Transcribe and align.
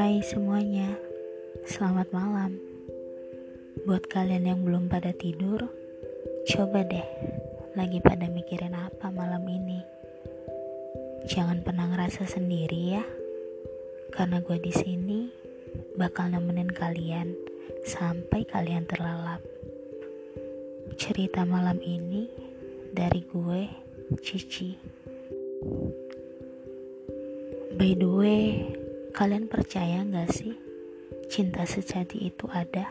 Hai 0.00 0.24
semuanya, 0.24 0.96
selamat 1.68 2.08
malam. 2.08 2.56
Buat 3.84 4.08
kalian 4.08 4.48
yang 4.48 4.64
belum 4.64 4.88
pada 4.88 5.12
tidur, 5.12 5.60
coba 6.48 6.88
deh, 6.88 7.04
lagi 7.76 8.00
pada 8.00 8.24
mikirin 8.32 8.72
apa 8.72 9.12
malam 9.12 9.44
ini. 9.44 9.84
Jangan 11.28 11.60
pernah 11.60 11.92
ngerasa 11.92 12.24
sendiri 12.24 12.96
ya, 12.96 13.04
karena 14.16 14.40
gue 14.40 14.56
di 14.56 14.72
sini 14.72 15.28
bakal 16.00 16.32
nemenin 16.32 16.72
kalian 16.72 17.36
sampai 17.84 18.48
kalian 18.48 18.88
terlelap. 18.88 19.44
Cerita 20.96 21.44
malam 21.44 21.76
ini 21.84 22.24
dari 22.88 23.20
gue, 23.28 23.68
Cici. 24.24 24.80
By 27.76 27.92
the 28.00 28.08
way, 28.08 28.79
kalian 29.20 29.52
percaya 29.52 30.00
gak 30.00 30.32
sih 30.32 30.56
cinta 31.28 31.68
sejati 31.68 32.32
itu 32.32 32.48
ada? 32.48 32.88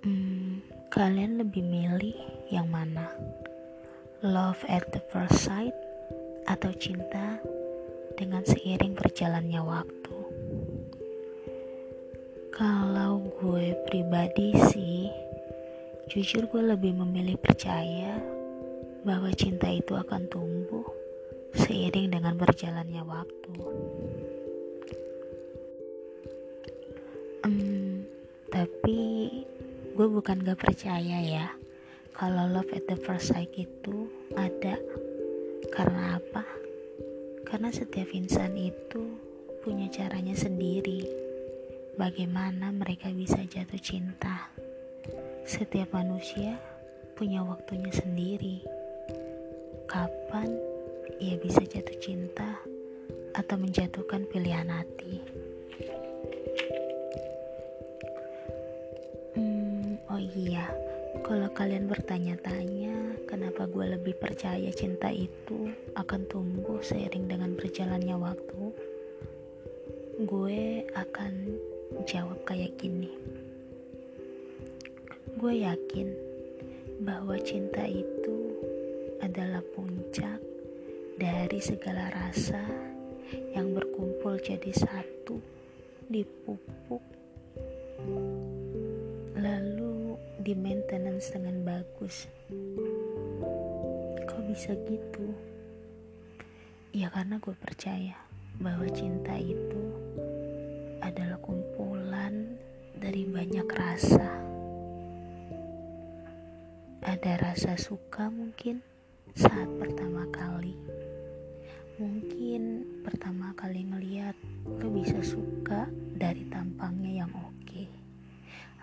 Hmm, 0.00 0.64
kalian 0.88 1.44
lebih 1.44 1.60
milih 1.60 2.16
yang 2.48 2.72
mana? 2.72 3.04
Love 4.24 4.64
at 4.64 4.88
the 4.96 5.02
first 5.12 5.44
sight 5.44 5.76
atau 6.48 6.72
cinta 6.72 7.36
dengan 8.16 8.48
seiring 8.48 8.96
berjalannya 8.96 9.60
waktu? 9.60 10.16
Kalau 12.48 13.28
gue 13.28 13.76
pribadi 13.84 14.56
sih, 14.72 15.12
jujur 16.08 16.48
gue 16.48 16.64
lebih 16.64 16.96
memilih 16.96 17.36
percaya 17.36 18.16
bahwa 19.04 19.28
cinta 19.36 19.68
itu 19.68 19.92
akan 19.92 20.32
tumbuh 20.32 20.93
seiring 21.54 22.14
dengan 22.14 22.34
berjalannya 22.34 23.02
waktu. 23.06 23.54
Um, 27.44 28.02
tapi 28.50 29.00
gue 29.94 30.06
bukan 30.10 30.42
gak 30.42 30.58
percaya 30.58 31.20
ya 31.20 31.52
kalau 32.14 32.46
love 32.46 32.70
at 32.70 32.86
the 32.86 32.94
first 32.94 33.34
sight 33.34 33.50
itu 33.58 34.06
ada. 34.38 34.78
Karena 35.74 36.22
apa? 36.22 36.46
Karena 37.42 37.74
setiap 37.74 38.06
insan 38.14 38.54
itu 38.54 39.18
punya 39.66 39.90
caranya 39.90 40.38
sendiri. 40.38 41.02
Bagaimana 41.98 42.70
mereka 42.70 43.10
bisa 43.10 43.42
jatuh 43.42 43.82
cinta? 43.82 44.46
Setiap 45.42 45.90
manusia 45.90 46.54
punya 47.18 47.42
waktunya 47.42 47.90
sendiri. 47.90 48.62
Kapan 49.90 50.73
ia 51.18 51.36
bisa 51.38 51.60
jatuh 51.64 51.98
cinta 51.98 52.60
atau 53.34 53.56
menjatuhkan 53.58 54.28
pilihan 54.30 54.70
hati. 54.70 55.18
Hmm, 59.34 59.98
oh 60.06 60.22
iya, 60.22 60.70
kalau 61.26 61.50
kalian 61.50 61.90
bertanya-tanya 61.90 63.26
kenapa 63.26 63.66
gue 63.66 63.98
lebih 63.98 64.14
percaya 64.20 64.70
cinta 64.70 65.10
itu 65.10 65.74
akan 65.98 66.22
tumbuh 66.30 66.78
seiring 66.78 67.26
dengan 67.26 67.58
berjalannya 67.58 68.14
waktu, 68.14 68.62
gue 70.22 70.86
akan 70.94 71.32
jawab 72.06 72.38
kayak 72.46 72.78
gini. 72.78 73.10
Gue 75.34 75.66
yakin 75.66 76.14
bahwa 77.02 77.34
cinta 77.42 77.82
itu 77.82 78.54
adalah 79.18 79.60
puncak 79.74 80.53
dari 81.14 81.62
segala 81.62 82.10
rasa 82.10 82.58
yang 83.54 83.70
berkumpul 83.70 84.34
jadi 84.42 84.74
satu 84.74 85.38
di 86.10 86.26
pupuk 86.26 87.02
lalu 89.38 90.18
di 90.42 90.58
maintenance 90.58 91.30
dengan 91.30 91.62
bagus. 91.62 92.26
Kok 94.26 94.42
bisa 94.50 94.74
gitu? 94.90 95.30
Ya 96.90 97.06
karena 97.14 97.38
gue 97.38 97.54
percaya 97.62 98.18
bahwa 98.58 98.90
cinta 98.90 99.38
itu 99.38 99.82
adalah 100.98 101.38
kumpulan 101.38 102.58
dari 102.98 103.22
banyak 103.22 103.70
rasa. 103.70 104.30
Ada 107.06 107.38
rasa 107.38 107.78
suka 107.78 108.26
mungkin 108.34 108.82
saat 109.38 109.70
pertama 109.78 110.26
kali 110.34 110.74
mungkin 111.98 112.82
pertama 113.06 113.54
kali 113.54 113.86
ngeliat 113.86 114.34
lo 114.82 114.88
bisa 114.90 115.22
suka 115.22 115.86
dari 116.14 116.46
tampangnya 116.50 117.22
yang 117.26 117.32
oke. 117.34 117.52
Okay. 117.62 117.86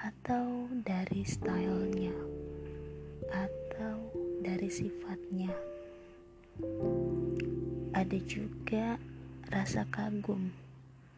atau 0.01 0.65
dari 0.81 1.21
stylenya. 1.21 2.13
Atau 3.29 3.97
dari 4.41 4.67
sifatnya. 4.67 5.53
Ada 7.93 8.17
juga 8.25 8.97
rasa 9.53 9.85
kagum 9.93 10.49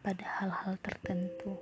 pada 0.03 0.23
hal-hal 0.39 0.75
tertentu. 0.83 1.55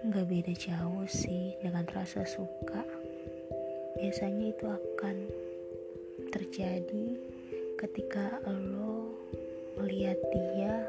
Nggak 0.00 0.26
beda 0.32 0.54
jauh 0.56 1.04
sih 1.04 1.60
dengan 1.60 1.84
rasa 1.92 2.24
suka. 2.24 2.80
Biasanya 4.00 4.56
itu 4.56 4.64
akan 4.64 5.16
terjadi 6.32 7.20
ketika 7.76 8.40
lo 8.48 8.99
melihat 9.80 10.20
dia 10.28 10.84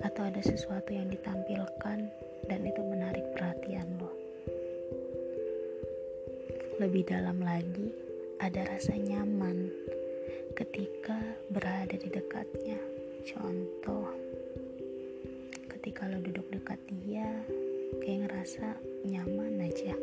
atau 0.00 0.24
ada 0.24 0.40
sesuatu 0.40 0.96
yang 0.96 1.12
ditampilkan 1.12 2.08
dan 2.48 2.60
itu 2.64 2.80
menarik 2.80 3.24
perhatian 3.36 3.84
lo. 4.00 4.08
Lebih 6.80 7.04
dalam 7.04 7.38
lagi, 7.44 7.92
ada 8.40 8.64
rasa 8.64 8.96
nyaman 8.96 9.68
ketika 10.56 11.20
berada 11.52 11.94
di 11.94 12.08
dekatnya. 12.08 12.80
Contoh, 13.28 14.08
ketika 15.76 16.08
lo 16.08 16.20
duduk 16.24 16.48
dekat 16.48 16.80
dia, 17.04 17.28
kayak 18.00 18.28
ngerasa 18.28 18.80
nyaman 19.04 19.68
aja. 19.68 19.94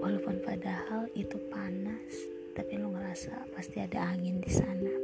Walaupun 0.00 0.40
padahal 0.40 1.06
itu 1.12 1.36
panas, 1.52 2.12
tapi 2.56 2.80
lo 2.80 2.92
ngerasa 2.92 3.52
pasti 3.54 3.80
ada 3.80 4.12
angin 4.12 4.40
di 4.42 4.52
sana 4.52 5.01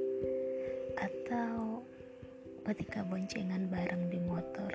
ketika 2.78 3.03
boncengan 3.03 3.66
bareng 3.75 4.06
di 4.06 4.22
motor 4.22 4.71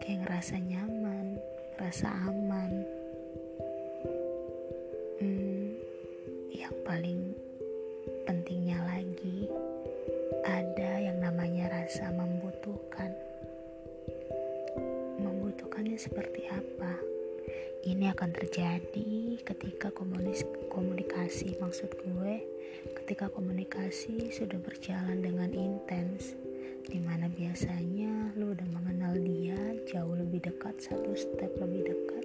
kayak 0.00 0.24
ngerasa 0.24 0.56
nyaman 0.56 1.36
rasa 1.76 2.08
aman. 2.24 2.80
Hmm, 5.20 5.76
yang 6.48 6.72
paling 6.80 7.36
pentingnya 8.24 8.80
lagi 8.88 9.52
ada 10.48 10.96
yang 10.96 11.20
namanya 11.20 11.68
rasa 11.68 12.08
membutuhkan. 12.08 13.12
Membutuhkannya 15.20 16.00
seperti 16.00 16.48
apa? 16.48 16.96
Ini 17.84 18.16
akan 18.16 18.32
terjadi 18.32 19.44
ketika 19.44 19.92
komunikasi 20.72 21.60
maksud 21.60 22.00
gue 22.00 22.34
ketika 23.04 23.28
komunikasi 23.28 24.32
sudah 24.32 24.56
berjalan 24.56 25.20
dengan 25.20 25.52
intens 25.52 26.32
di 26.88 26.96
mana 27.02 27.28
biasanya 27.28 28.32
lu 28.40 28.56
udah 28.56 28.68
mengenal 28.72 29.12
dia 29.20 29.58
jauh 29.84 30.16
lebih 30.16 30.40
dekat 30.40 30.78
satu 30.80 31.12
step 31.12 31.52
lebih 31.60 31.92
dekat? 31.92 32.24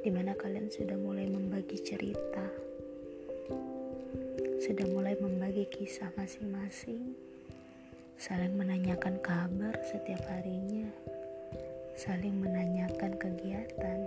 Di 0.00 0.08
mana 0.08 0.32
kalian 0.32 0.72
sudah 0.72 0.96
mulai 0.96 1.28
membagi 1.28 1.76
cerita? 1.82 2.46
Sudah 4.60 4.86
mulai 4.88 5.18
membagi 5.20 5.68
kisah 5.68 6.08
masing-masing? 6.16 7.12
Saling 8.20 8.56
menanyakan 8.56 9.20
kabar 9.20 9.76
setiap 9.84 10.20
harinya? 10.28 10.88
Saling 11.96 12.36
menanyakan 12.36 13.16
kegiatan? 13.16 14.00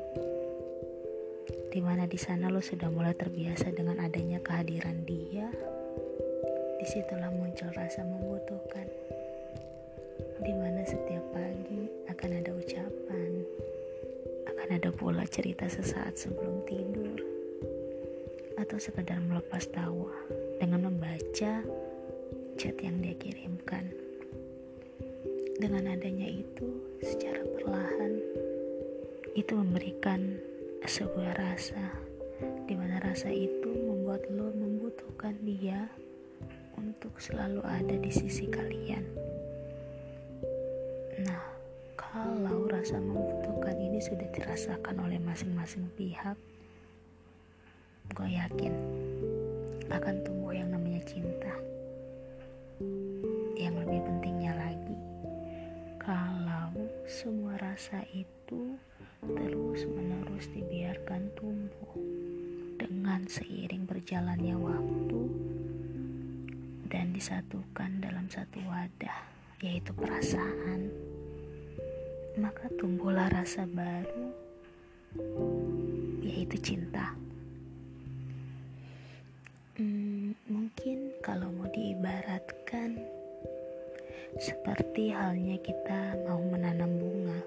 Di 1.73 1.81
mana 1.81 2.06
di 2.06 2.21
sana 2.21 2.53
lo 2.53 2.62
sudah 2.62 2.94
mulai 2.94 3.18
terbiasa 3.18 3.73
dengan 3.73 3.97
adanya 3.97 4.38
kehadiran 4.45 5.01
dia. 5.09 5.50
Di 6.77 6.85
situlah 6.85 7.33
muncul 7.33 7.73
rasa 7.73 8.06
membutuhkan, 8.06 8.85
di 10.44 10.51
mana 10.51 10.84
setiap 10.84 11.24
pagi 11.31 11.88
akan 12.12 12.30
ada 12.44 12.51
ucapan, 12.51 13.31
akan 14.51 14.68
ada 14.75 14.92
pula 14.92 15.24
cerita 15.24 15.72
sesaat 15.72 16.19
sebelum 16.19 16.68
tidur, 16.68 17.16
atau 18.60 18.75
sekedar 18.75 19.24
melepas 19.24 19.63
tawa 19.72 20.12
dengan 20.60 20.92
membaca 20.92 21.63
chat 22.60 22.75
yang 22.84 23.00
dia 23.00 23.16
kirimkan. 23.16 23.88
Dengan 25.63 25.95
adanya 25.95 26.28
itu, 26.28 26.68
secara 27.00 27.40
perlahan 27.56 28.19
itu 29.40 29.56
memberikan 29.56 30.44
sebuah 30.84 31.40
rasa 31.40 31.95
di 32.68 32.75
mana 32.75 33.00
rasa 33.00 33.31
itu 33.31 33.72
membuat 33.72 34.28
lo 34.28 34.51
membutuhkan 34.51 35.40
dia 35.48 35.88
untuk 36.75 37.16
selalu 37.16 37.63
ada 37.63 37.95
di 37.95 38.12
sisi 38.12 38.44
kalian. 38.51 39.32
Nah, 41.23 41.43
kalau 41.95 42.67
rasa 42.67 42.99
membutuhkan 42.99 43.79
ini 43.79 44.03
sudah 44.03 44.27
dirasakan 44.35 45.07
oleh 45.07 45.19
masing-masing 45.23 45.87
pihak, 45.95 46.35
gue 48.11 48.29
yakin 48.29 48.73
akan 49.87 50.15
tumbuh 50.27 50.51
yang 50.51 50.67
namanya 50.67 50.99
cinta. 51.07 51.53
Yang 53.55 53.87
lebih 53.87 53.99
pentingnya 54.03 54.53
lagi, 54.57 54.97
kalau 55.95 56.75
semua 57.07 57.55
rasa 57.55 58.03
itu 58.11 58.75
terus-menerus 59.23 60.51
dibiarkan 60.51 61.31
tumbuh 61.39 61.95
dengan 62.75 63.23
seiring 63.23 63.87
berjalannya 63.87 64.59
waktu 64.59 65.23
dan 66.91 67.15
disatukan 67.15 68.03
dalam 68.03 68.27
satu 68.29 68.59
wadah, 68.67 69.17
yaitu 69.63 69.95
perasaan, 69.95 71.02
maka 72.33 72.65
tumbuhlah 72.81 73.30
rasa 73.30 73.69
baru, 73.69 74.33
yaitu 76.25 76.57
cinta. 76.57 77.13
Hmm, 79.77 80.33
mungkin 80.50 81.13
kalau 81.21 81.50
mau 81.53 81.69
diibaratkan 81.69 82.97
seperti 84.41 85.13
halnya 85.13 85.62
kita 85.62 86.18
mau 86.25 86.41
menanam 86.41 86.89
bunga, 86.97 87.41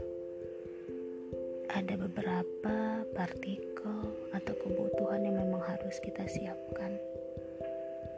ada 1.74 1.94
beberapa 1.98 3.02
partikel 3.10 4.00
atau 4.34 4.54
kebutuhan 4.62 5.26
yang 5.26 5.38
memang 5.38 5.66
harus 5.66 5.98
kita 5.98 6.22
siapkan. 6.30 6.94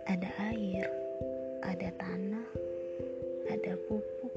Ada 0.05 0.53
air, 0.53 0.89
ada 1.65 1.89
tanah, 1.97 2.49
ada 3.49 3.73
pupuk, 3.89 4.33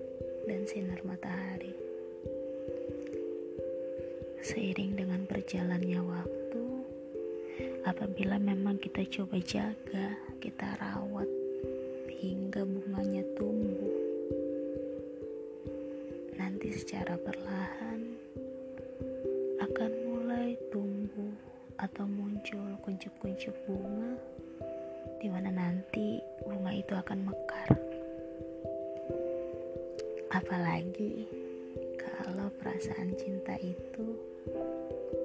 dan 0.47 0.63
sinar 0.67 0.99
matahari. 1.03 1.90
Seiring 4.41 4.97
dengan 4.97 5.21
berjalannya 5.29 6.01
waktu, 6.01 6.65
apabila 7.85 8.41
memang 8.41 8.81
kita 8.81 9.05
coba 9.05 9.37
jaga, 9.37 10.17
kita 10.41 10.81
rawat 10.81 11.29
hingga 12.09 12.65
bunganya 12.65 13.21
tumbuh, 13.37 14.01
nanti 16.41 16.73
secara 16.73 17.21
perlahan 17.21 18.01
akan 19.61 19.91
mulai 20.09 20.57
tumbuh 20.73 21.37
atau 21.77 22.09
muncul 22.09 22.81
kuncup-kuncup 22.81 23.53
bunga 23.69 24.17
di 25.21 25.29
mana 25.29 25.53
nanti 25.53 26.17
bunga 26.41 26.73
itu 26.73 26.97
akan 26.97 27.29
mekar. 27.29 27.69
Apalagi 30.33 31.29
kalau 32.01 32.49
perasaan 32.57 33.13
cinta 33.21 33.53
itu 33.61 34.30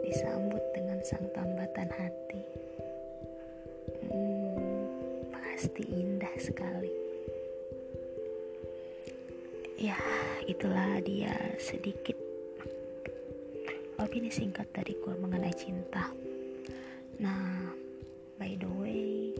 disambut 0.05 0.63
dengan 0.77 0.99
sang 1.05 1.27
tambatan 1.33 1.89
hati. 1.93 2.43
Hmm, 4.09 4.89
pasti 5.33 5.85
indah 5.89 6.37
sekali. 6.37 6.93
Ya, 9.77 10.01
itulah 10.49 11.01
dia 11.05 11.37
sedikit 11.61 12.17
opini 14.01 14.33
singkat 14.33 14.69
dari 14.73 14.97
gue 14.97 15.15
mengenai 15.21 15.53
cinta. 15.53 16.09
Nah, 17.21 17.73
by 18.41 18.57
the 18.57 18.71
way, 18.81 19.37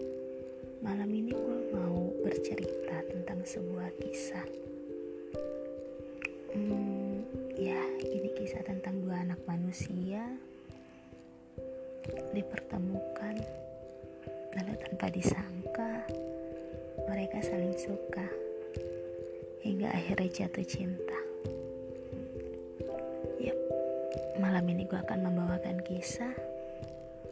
Malam 0.87 1.09
ini 1.09 1.35
gue 1.35 1.59
mau 1.75 2.15
bercerita 2.23 3.03
tentang 3.11 3.43
sebuah 3.43 3.91
kisah. 3.99 4.45
Kisah 8.57 8.73
tentang 8.73 9.05
dua 9.05 9.21
anak 9.21 9.37
manusia 9.45 10.25
dipertemukan 12.33 13.37
lalu 14.57 14.73
tanpa 14.81 15.13
disangka 15.13 16.01
mereka 17.05 17.45
saling 17.45 17.77
suka 17.77 18.25
hingga 19.61 19.93
akhirnya 19.93 20.33
jatuh 20.33 20.65
cinta. 20.65 21.21
Yap, 23.45 23.61
malam 24.41 24.65
ini 24.73 24.89
gue 24.89 25.05
akan 25.05 25.29
membawakan 25.29 25.85
kisah 25.85 26.33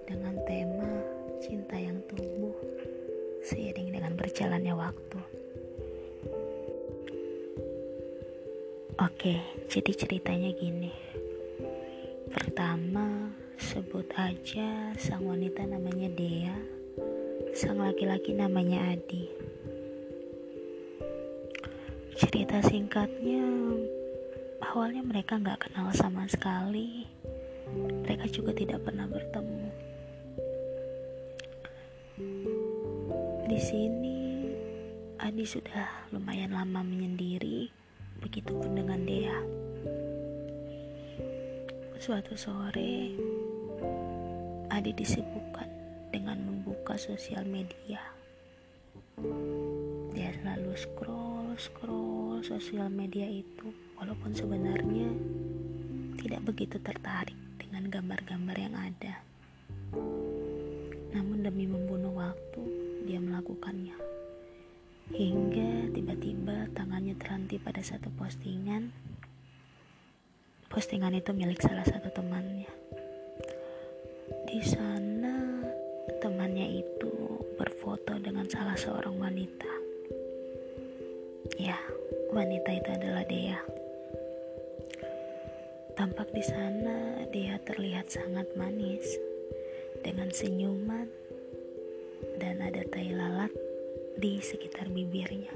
dengan 0.04 0.36
tema 0.44 0.92
cinta 1.40 1.80
yang 1.80 2.04
tumbuh 2.04 2.52
seiring 3.40 3.96
dengan 3.96 4.12
berjalannya 4.12 4.76
waktu. 4.76 5.20
Oke, 9.00 9.40
jadi 9.72 9.92
ceritanya 9.96 10.52
gini. 10.52 11.13
Pertama, 12.34 13.31
sebut 13.54 14.10
aja 14.19 14.90
sang 14.98 15.22
wanita 15.22 15.62
namanya 15.62 16.10
Dea, 16.19 16.58
sang 17.54 17.78
laki-laki 17.78 18.34
namanya 18.34 18.90
Adi. 18.90 19.31
Cerita 22.19 22.58
singkatnya, 22.66 23.46
awalnya 24.66 25.06
mereka 25.06 25.38
nggak 25.38 25.70
kenal 25.70 25.94
sama 25.94 26.26
sekali. 26.26 27.06
Mereka 28.02 28.26
juga 28.34 28.50
tidak 28.50 28.82
pernah 28.82 29.06
bertemu 29.08 29.94
Di 33.44 33.58
sini 33.62 34.50
Adi 35.22 35.46
sudah 35.46 36.10
lumayan 36.10 36.50
lama 36.50 36.82
menyendiri, 36.82 37.70
begitupun 38.19 38.75
dengan 38.75 38.98
Dea. 39.06 39.63
Suatu 42.04 42.36
sore, 42.36 43.16
Adi 44.68 44.92
disibukkan 44.92 45.64
dengan 46.12 46.36
membuka 46.36 47.00
sosial 47.00 47.48
media. 47.48 47.96
Dia 50.12 50.28
selalu 50.36 50.76
scroll-scroll 50.76 52.44
sosial 52.44 52.92
media 52.92 53.24
itu, 53.24 53.72
walaupun 53.96 54.36
sebenarnya 54.36 55.08
tidak 56.20 56.44
begitu 56.44 56.76
tertarik 56.84 57.40
dengan 57.56 57.88
gambar-gambar 57.88 58.56
yang 58.60 58.76
ada. 58.76 59.24
Namun 61.16 61.40
demi 61.40 61.64
membunuh 61.64 62.20
waktu, 62.20 62.62
dia 63.08 63.16
melakukannya. 63.16 63.96
Hingga 65.08 65.96
tiba-tiba 65.96 66.68
tangannya 66.76 67.17
terhenti 67.17 67.56
pada 67.56 67.81
satu 67.81 68.12
postingan. 68.20 68.93
Postingan 70.74 71.14
itu 71.14 71.31
milik 71.31 71.62
salah 71.62 71.86
satu 71.86 72.10
temannya. 72.10 72.66
Di 74.43 74.58
sana 74.58 75.62
temannya 76.19 76.82
itu 76.82 77.14
berfoto 77.54 78.19
dengan 78.19 78.43
salah 78.50 78.74
seorang 78.74 79.14
wanita. 79.14 79.70
Ya, 81.62 81.78
wanita 82.34 82.74
itu 82.74 82.90
adalah 82.90 83.22
Dea. 83.22 83.62
Tampak 85.94 86.34
di 86.34 86.43
sana 86.43 87.22
dia 87.31 87.54
terlihat 87.62 88.10
sangat 88.10 88.50
manis 88.58 89.14
dengan 90.02 90.26
senyuman 90.34 91.06
dan 92.43 92.58
ada 92.58 92.82
tai 92.90 93.14
lalat 93.14 93.54
di 94.19 94.43
sekitar 94.43 94.90
bibirnya. 94.90 95.54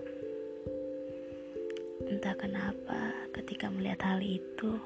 Entah 2.06 2.38
kenapa 2.38 3.26
ketika 3.34 3.66
melihat 3.66 4.14
hal 4.14 4.22
itu 4.22 4.78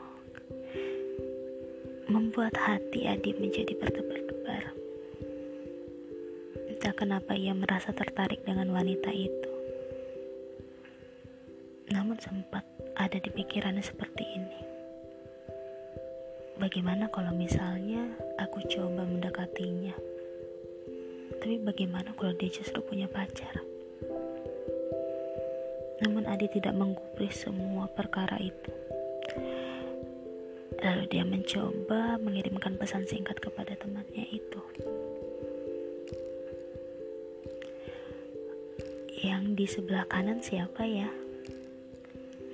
membuat 2.10 2.58
hati 2.58 3.06
Adi 3.06 3.30
menjadi 3.36 3.78
berdebar-debar. 3.78 4.74
Entah 6.72 6.94
kenapa 6.96 7.36
ia 7.38 7.54
merasa 7.54 7.94
tertarik 7.94 8.42
dengan 8.42 8.74
wanita 8.74 9.10
itu. 9.14 9.52
Namun 11.94 12.18
sempat 12.18 12.66
ada 12.98 13.18
di 13.20 13.30
pikirannya 13.30 13.84
seperti 13.84 14.24
ini. 14.26 14.60
Bagaimana 16.58 17.10
kalau 17.10 17.34
misalnya 17.34 18.06
aku 18.38 18.62
coba 18.66 19.06
mendekatinya? 19.06 19.94
Tapi 21.42 21.58
bagaimana 21.62 22.14
kalau 22.14 22.34
dia 22.38 22.50
justru 22.50 22.78
punya 22.82 23.10
pacar? 23.10 23.62
Namun 26.02 26.26
Adi 26.26 26.50
tidak 26.50 26.74
menggubris 26.74 27.46
semua 27.46 27.86
perkara 27.90 28.38
itu. 28.42 28.91
Dia 31.12 31.28
mencoba 31.28 32.16
mengirimkan 32.24 32.80
pesan 32.80 33.04
singkat 33.04 33.36
kepada 33.36 33.76
temannya 33.76 34.24
itu. 34.32 34.60
Yang 39.20 39.44
di 39.52 39.66
sebelah 39.68 40.08
kanan 40.08 40.40
siapa 40.40 40.88
ya? 40.88 41.12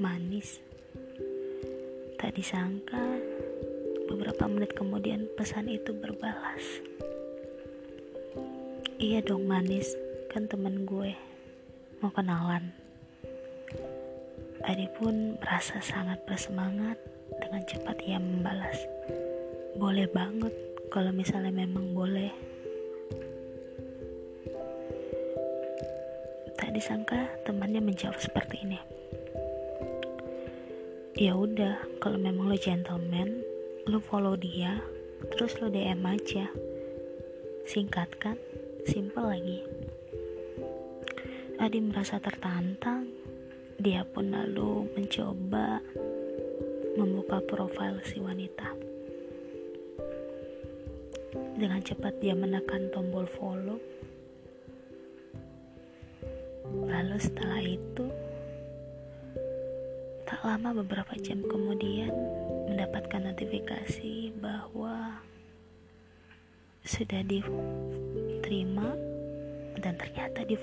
Manis. 0.03 0.59
Tak 2.19 2.35
disangka 2.35 2.99
beberapa 4.11 4.51
menit 4.51 4.75
kemudian 4.75 5.31
pesan 5.39 5.71
itu 5.71 5.95
berbalas. 5.95 6.83
Iya 8.99 9.23
dong 9.23 9.47
manis, 9.47 9.95
kan 10.35 10.51
temen 10.51 10.83
gue 10.83 11.15
mau 12.03 12.11
kenalan. 12.11 12.75
Adi 14.67 14.91
pun 14.99 15.39
merasa 15.39 15.79
sangat 15.79 16.27
bersemangat 16.27 16.99
dengan 17.49 17.65
cepat 17.65 17.97
ia 18.05 18.21
membalas, 18.21 18.85
"Boleh 19.81 20.05
banget 20.13 20.53
kalau 20.93 21.09
misalnya 21.17 21.49
memang 21.49 21.97
boleh." 21.97 22.29
Tak 26.61 26.77
disangka 26.77 27.25
temannya 27.49 27.81
menjawab 27.81 28.21
seperti 28.21 28.69
ini. 28.69 28.77
Ya 31.17 31.33
udah, 31.33 31.81
kalau 32.05 32.21
memang 32.21 32.53
lo 32.53 32.57
gentleman, 32.61 33.41
lo 33.89 33.97
follow 33.97 34.37
dia, 34.37 34.85
terus 35.33 35.57
lo 35.65 35.73
DM 35.73 36.05
aja. 36.05 36.53
Singkat 37.65 38.13
kan? 38.21 38.37
Simple 38.85 39.25
lagi. 39.25 39.65
Adi 41.57 41.81
merasa 41.81 42.21
tertantang. 42.21 43.09
Dia 43.81 44.05
pun 44.05 44.37
lalu 44.37 44.91
mencoba 44.93 45.81
membuka 46.99 47.39
profil 47.47 48.03
si 48.03 48.19
wanita. 48.19 48.75
Dengan 51.55 51.79
cepat 51.87 52.19
dia 52.19 52.35
menekan 52.35 52.91
tombol 52.91 53.27
follow 53.31 53.79
Lalu 56.69 57.17
setelah 57.17 57.61
itu, 57.65 58.07
tak 60.29 60.41
lama 60.45 60.77
beberapa 60.85 61.17
jam 61.25 61.41
kemudian 61.49 62.13
mendapatkan 62.69 63.33
notifikasi 63.33 64.37
bahwa 64.37 65.17
sudah 66.85 67.25
diterima 67.25 68.93
dan 69.81 69.97
ternyata 69.97 70.45
di 70.45 70.57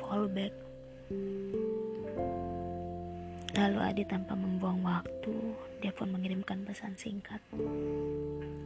Lalu 3.55 3.79
Adi 3.79 4.03
tanpa 4.03 4.35
membuang 4.35 4.83
waktu, 4.83 5.35
dia 5.79 5.95
pun 5.95 6.11
mengirimkan 6.11 6.67
pesan 6.67 6.91
singkat. 6.99 7.39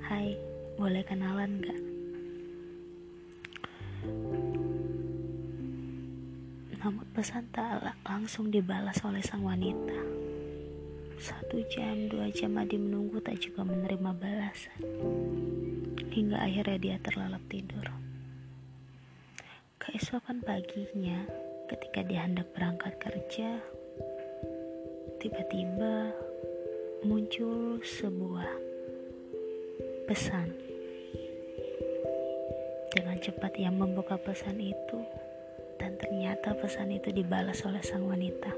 Hai, 0.01 0.33
boleh 0.81 1.05
kenalan 1.05 1.61
gak? 1.61 1.81
Namun 6.81 7.05
pesan 7.13 7.45
tak 7.53 7.85
langsung 8.01 8.49
dibalas 8.49 8.97
oleh 9.05 9.21
sang 9.21 9.45
wanita. 9.45 9.99
Satu 11.21 11.61
jam, 11.69 12.09
dua 12.09 12.33
jam 12.33 12.57
Adi 12.57 12.81
menunggu 12.81 13.21
tak 13.21 13.37
juga 13.43 13.61
menerima 13.61 14.09
balasan. 14.17 14.81
Hingga 16.09 16.39
akhirnya 16.39 16.79
dia 16.81 16.95
terlelap 17.03 17.43
tidur. 17.45 17.85
Keesokan 19.77 20.41
paginya, 20.41 21.29
ketika 21.69 22.01
dia 22.07 22.25
hendak 22.25 22.49
berangkat 22.55 22.97
kerja, 22.97 23.59
tiba-tiba 25.19 26.15
muncul 27.03 27.75
sebuah 27.83 28.47
pesan. 30.07 30.47
Dengan 32.95 33.19
cepat 33.19 33.51
ia 33.59 33.67
membuka 33.67 34.15
pesan 34.15 34.63
itu, 34.63 34.99
dan 35.75 35.99
ternyata 35.99 36.55
pesan 36.55 36.95
itu 36.95 37.11
dibalas 37.11 37.59
oleh 37.67 37.83
sang 37.83 38.07
wanita. 38.07 38.55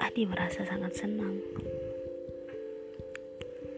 Adi 0.00 0.24
merasa 0.24 0.64
sangat 0.64 0.96
senang. 0.96 1.36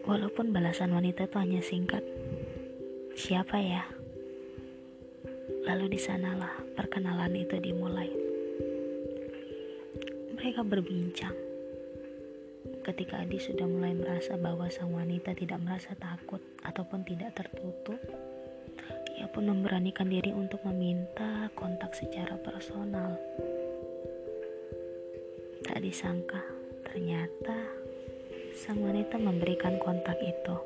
Walaupun 0.07 0.55
balasan 0.55 0.95
wanita 0.95 1.27
itu 1.27 1.37
hanya 1.43 1.59
singkat. 1.59 2.07
Siapa 3.19 3.59
ya? 3.59 3.83
Lalu 5.67 5.99
di 5.99 5.99
sanalah 5.99 6.55
perkenalan 6.79 7.35
itu 7.35 7.59
dimulai. 7.59 8.22
Mereka 10.43 10.67
berbincang. 10.67 11.39
Ketika 12.83 13.23
Adi 13.23 13.39
sudah 13.39 13.63
mulai 13.63 13.95
merasa 13.95 14.35
bahwa 14.35 14.67
sang 14.75 14.91
wanita 14.91 15.39
tidak 15.39 15.63
merasa 15.63 15.95
takut 15.95 16.43
ataupun 16.67 17.07
tidak 17.07 17.31
tertutup, 17.39 17.95
ia 19.15 19.31
pun 19.31 19.47
memberanikan 19.47 20.11
diri 20.11 20.35
untuk 20.35 20.59
meminta 20.67 21.47
kontak 21.55 21.95
secara 21.95 22.35
personal. 22.43 23.15
Tak 25.63 25.79
disangka, 25.79 26.43
ternyata 26.91 27.63
sang 28.51 28.83
wanita 28.83 29.23
memberikan 29.23 29.79
kontak 29.79 30.19
itu. 30.19 30.57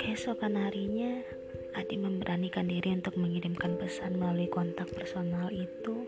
Keesokan 0.00 0.56
harinya, 0.56 1.20
Adi 1.78 1.94
memberanikan 1.94 2.66
diri 2.66 2.90
untuk 2.90 3.14
mengirimkan 3.14 3.78
pesan 3.78 4.18
melalui 4.18 4.50
kontak 4.50 4.90
personal 4.90 5.46
itu, 5.54 6.02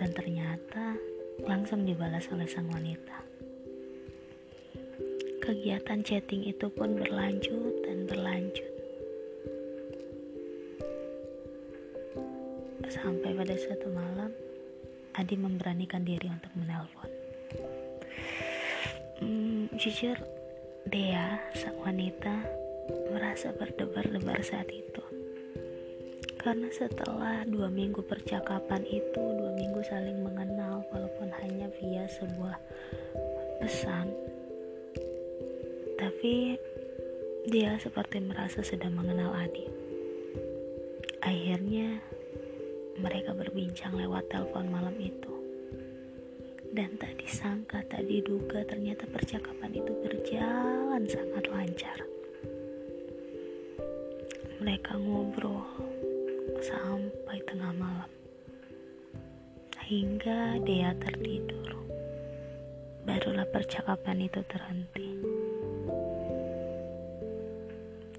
dan 0.00 0.16
ternyata 0.16 0.96
langsung 1.44 1.84
dibalas 1.84 2.24
oleh 2.32 2.48
sang 2.48 2.72
wanita. 2.72 3.20
Kegiatan 5.44 6.00
chatting 6.00 6.40
itu 6.48 6.72
pun 6.72 6.96
berlanjut 6.96 7.84
dan 7.84 8.08
berlanjut. 8.08 8.72
Sampai 12.88 13.36
pada 13.36 13.52
suatu 13.60 13.92
malam, 13.92 14.32
Adi 15.20 15.36
memberanikan 15.36 16.00
diri 16.00 16.32
untuk 16.32 16.52
menelpon. 16.56 17.10
Hmm, 19.20 19.68
jujur, 19.76 20.16
Dea, 20.88 21.44
sang 21.52 21.76
wanita, 21.76 22.63
merasa 23.12 23.50
berdebar-debar 23.54 24.40
saat 24.44 24.68
itu. 24.68 25.02
Karena 26.44 26.68
setelah 26.68 27.40
dua 27.48 27.72
minggu 27.72 28.04
percakapan 28.04 28.84
itu, 28.84 29.16
dua 29.16 29.52
minggu 29.56 29.80
saling 29.80 30.20
mengenal, 30.20 30.84
walaupun 30.92 31.32
hanya 31.40 31.72
via 31.80 32.04
sebuah 32.04 32.60
pesan, 33.64 34.12
tapi 35.96 36.60
dia 37.48 37.80
seperti 37.80 38.20
merasa 38.20 38.60
sedang 38.60 38.92
mengenal 38.92 39.32
Adi. 39.32 39.64
Akhirnya 41.24 41.96
mereka 43.00 43.32
berbincang 43.32 43.96
lewat 43.96 44.28
telepon 44.28 44.68
malam 44.68 44.96
itu. 45.00 45.32
Dan 46.74 46.98
tak 47.00 47.16
disangka, 47.22 47.80
tak 47.88 48.04
diduga 48.04 48.66
ternyata 48.68 49.08
percakapan 49.08 49.80
itu 49.80 49.92
berjalan 50.04 51.08
sangat 51.08 51.44
lancar. 51.48 51.98
Mereka 54.64 54.96
ngobrol 54.96 55.60
sampai 56.64 57.36
tengah 57.44 57.68
malam. 57.76 58.08
Hingga 59.84 60.56
dia 60.64 60.96
tertidur. 60.96 61.76
Barulah 63.04 63.44
percakapan 63.52 64.24
itu 64.24 64.40
terhenti. 64.48 65.20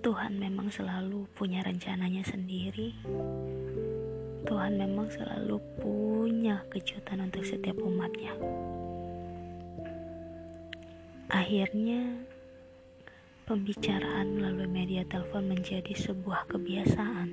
Tuhan 0.05 0.37
memang 0.37 0.69
selalu 0.69 1.25
punya 1.33 1.65
rencananya 1.65 2.21
sendiri. 2.21 2.93
Tuhan 4.45 4.77
memang 4.77 5.09
selalu 5.09 5.57
punya 5.81 6.61
kejutan 6.69 7.25
untuk 7.25 7.41
setiap 7.41 7.81
umatnya. 7.81 8.37
Akhirnya, 11.33 12.21
pembicaraan 13.45 14.41
melalui 14.41 14.65
media 14.65 15.05
telepon 15.05 15.45
menjadi 15.45 15.93
sebuah 15.93 16.49
kebiasaan. 16.49 17.29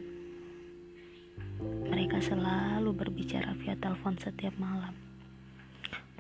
Mereka 1.88 2.20
selalu 2.20 2.92
berbicara 2.92 3.56
via 3.56 3.72
telepon 3.80 4.20
setiap 4.20 4.52
malam. 4.60 4.92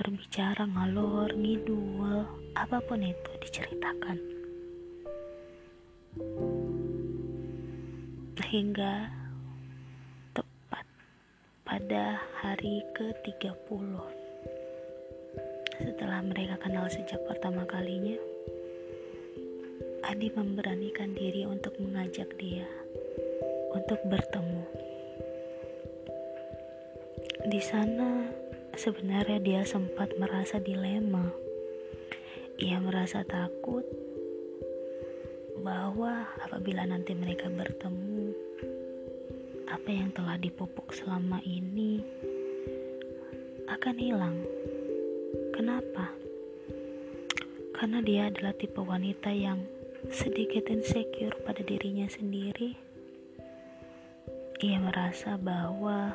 Berbicara 0.00 0.64
ngalor, 0.64 1.36
ngidul, 1.36 2.24
apa 2.56 2.80
pun 2.88 3.04
itu 3.04 3.32
diceritakan 3.44 4.16
hingga 8.52 9.08
tepat 10.36 10.84
pada 11.64 12.20
hari 12.44 12.84
ke-30 12.92 13.96
setelah 15.80 16.20
mereka 16.20 16.60
kenal 16.60 16.84
sejak 16.92 17.16
pertama 17.24 17.64
kalinya 17.64 18.31
Adi 20.12 20.28
memberanikan 20.28 21.16
diri 21.16 21.48
untuk 21.48 21.72
mengajak 21.80 22.36
dia 22.36 22.68
untuk 23.72 23.96
bertemu 24.04 24.68
di 27.48 27.60
sana 27.64 28.28
sebenarnya 28.76 29.40
dia 29.40 29.62
sempat 29.64 30.12
merasa 30.20 30.60
dilema 30.60 31.32
ia 32.60 32.76
merasa 32.76 33.24
takut 33.24 33.88
bahwa 35.62 36.26
apabila 36.42 36.84
nanti 36.84 37.14
mereka 37.14 37.46
bertemu, 37.46 38.34
apa 39.70 39.88
yang 39.88 40.10
telah 40.10 40.36
dipupuk 40.36 40.90
selama 40.90 41.38
ini 41.46 42.02
akan 43.70 43.96
hilang. 43.96 44.36
Kenapa? 45.54 46.10
Karena 47.74 47.98
dia 48.02 48.30
adalah 48.30 48.54
tipe 48.58 48.78
wanita 48.78 49.30
yang 49.30 49.62
sedikit 50.10 50.66
insecure 50.66 51.36
pada 51.46 51.62
dirinya 51.62 52.10
sendiri. 52.10 52.74
Ia 54.58 54.78
merasa 54.82 55.38
bahwa 55.38 56.10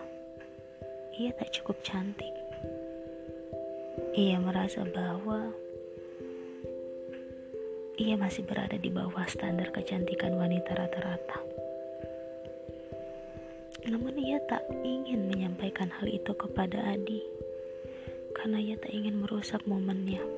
ia 1.16 1.32
tak 1.32 1.56
cukup 1.56 1.80
cantik. 1.88 2.36
Ia 4.12 4.44
merasa 4.44 4.84
bahwa 4.84 5.56
ia 7.96 8.20
masih 8.20 8.44
berada 8.44 8.76
di 8.76 8.92
bawah 8.92 9.24
standar 9.32 9.72
kecantikan 9.72 10.36
wanita 10.36 10.76
rata-rata. 10.76 11.40
Namun 13.88 14.20
ia 14.20 14.44
tak 14.52 14.68
ingin 14.84 15.32
menyampaikan 15.32 15.88
hal 15.96 16.12
itu 16.12 16.36
kepada 16.36 16.92
Adi 16.92 17.24
karena 18.36 18.60
ia 18.60 18.76
tak 18.76 18.92
ingin 18.92 19.24
merusak 19.24 19.64
momennya. 19.64 20.37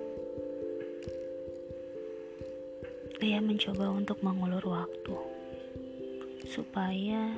Ia 3.19 3.43
mencoba 3.43 3.91
untuk 3.91 4.23
mengulur 4.23 4.63
waktu 4.63 5.15
supaya 6.47 7.35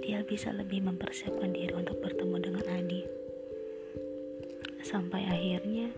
dia 0.00 0.24
bisa 0.24 0.56
lebih 0.56 0.80
mempersiapkan 0.88 1.52
diri 1.52 1.76
untuk 1.76 2.00
bertemu 2.00 2.36
dengan 2.40 2.64
Adi. 2.80 3.04
Sampai 4.80 5.28
akhirnya 5.28 5.92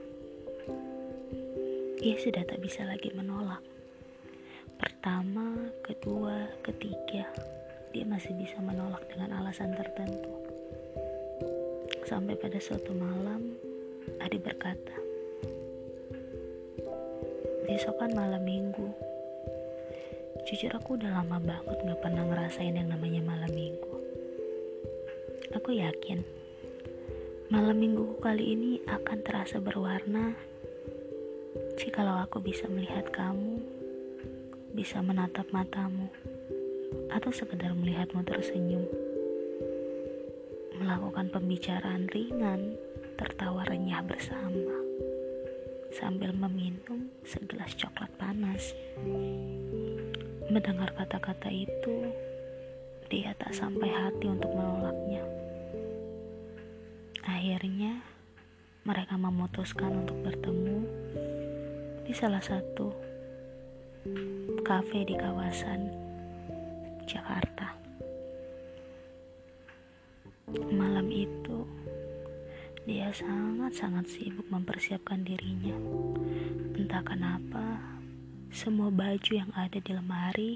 ia 2.03 2.17
sudah 2.19 2.43
tak 2.43 2.59
bisa 2.59 2.83
lagi 2.83 3.15
menolak. 3.15 3.63
Pertama, 4.83 5.71
kedua, 5.87 6.51
ketiga, 6.67 7.31
dia 7.95 8.03
masih 8.03 8.35
bisa 8.35 8.59
menolak 8.59 9.07
dengan 9.07 9.39
alasan 9.39 9.79
tertentu. 9.79 10.43
Sampai 12.03 12.35
pada 12.35 12.59
suatu 12.59 12.91
malam, 12.91 13.55
Adi 14.19 14.43
berkata, 14.43 15.12
Besok 17.67 17.99
kan 18.03 18.11
malam 18.15 18.43
minggu. 18.43 18.89
Jujur 20.49 20.75
aku 20.75 20.99
udah 20.99 21.23
lama 21.23 21.39
banget 21.39 21.79
gak 21.83 22.01
pernah 22.03 22.25
ngerasain 22.27 22.75
yang 22.75 22.91
namanya 22.91 23.23
malam 23.23 23.53
minggu. 23.55 23.95
Aku 25.53 25.77
yakin, 25.77 26.25
malam 27.53 27.77
minggu 27.77 28.19
kali 28.19 28.57
ini 28.57 28.81
akan 28.89 29.19
terasa 29.23 29.61
berwarna 29.61 30.33
Jikalau 31.77 32.21
aku 32.25 32.41
bisa 32.41 32.65
melihat 32.69 33.13
kamu, 33.13 33.61
bisa 34.73 35.05
menatap 35.05 35.45
matamu, 35.53 36.09
atau 37.13 37.29
sekedar 37.29 37.77
melihatmu 37.77 38.25
tersenyum, 38.25 38.85
melakukan 40.81 41.29
pembicaraan 41.29 42.09
ringan, 42.09 42.77
tertawa 43.21 43.65
renyah 43.69 44.01
bersama, 44.05 44.72
sambil 45.93 46.33
meminum 46.33 47.13
segelas 47.21 47.77
coklat 47.77 48.09
panas. 48.17 48.73
Mendengar 50.49 50.89
kata-kata 50.97 51.53
itu, 51.53 52.09
dia 53.13 53.37
tak 53.37 53.53
sampai 53.53 53.93
hati 53.93 54.25
untuk 54.25 54.49
menolaknya. 54.57 55.21
Akhirnya, 57.29 58.01
mereka 58.89 59.21
memutuskan 59.21 60.03
untuk 60.03 60.17
bertemu 60.25 60.81
di 62.09 62.13
salah 62.17 62.43
satu 62.43 62.91
kafe 64.65 65.05
di 65.07 65.15
kawasan 65.15 65.93
Jakarta. 67.05 67.52
Dia 72.83 73.15
sangat-sangat 73.15 74.11
sibuk 74.11 74.47
mempersiapkan 74.51 75.23
dirinya. 75.23 75.75
Entah 76.75 77.03
kenapa, 77.07 77.79
semua 78.51 78.91
baju 78.91 79.33
yang 79.33 79.51
ada 79.55 79.79
di 79.79 79.93
lemari 79.95 80.53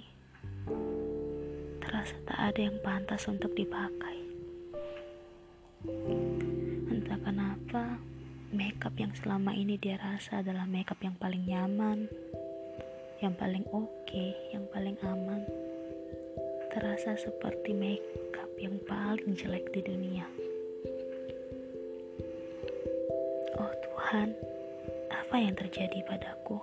terasa 1.87 2.19
tak 2.27 2.39
ada 2.51 2.61
yang 2.67 2.77
pantas 2.83 3.31
untuk 3.31 3.55
dipakai. 3.55 4.19
Entah 6.91 7.19
kenapa, 7.23 8.03
makeup 8.51 8.91
yang 8.99 9.15
selama 9.15 9.55
ini 9.55 9.79
dia 9.79 9.95
rasa 10.03 10.43
adalah 10.43 10.67
makeup 10.67 10.99
yang 10.99 11.15
paling 11.15 11.47
nyaman, 11.47 12.11
yang 13.23 13.39
paling 13.39 13.63
oke, 13.71 13.87
okay, 14.03 14.35
yang 14.51 14.67
paling 14.75 14.99
aman, 15.07 15.47
terasa 16.75 17.15
seperti 17.15 17.71
makeup 17.71 18.51
yang 18.59 18.77
paling 18.91 19.39
jelek 19.39 19.71
di 19.71 19.87
dunia. 19.87 20.27
Tuhan, 24.17 24.33
apa 25.13 25.37
yang 25.37 25.53
terjadi 25.53 26.01
padaku? 26.09 26.57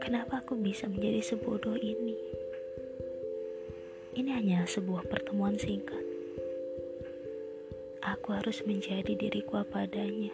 Kenapa 0.00 0.40
aku 0.40 0.56
bisa 0.56 0.88
menjadi 0.88 1.20
sebodoh 1.20 1.76
ini? 1.76 2.16
Ini 4.16 4.32
hanya 4.32 4.64
sebuah 4.64 5.04
pertemuan 5.04 5.60
singkat 5.60 6.00
Aku 8.00 8.32
harus 8.32 8.64
menjadi 8.64 9.12
diriku 9.12 9.60
apa 9.60 9.84
adanya. 9.84 10.32